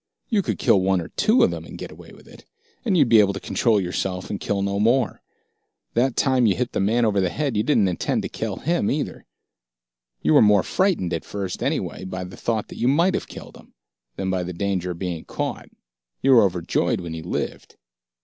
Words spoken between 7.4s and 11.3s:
you didn't intend to kill him either. You were more frightened, at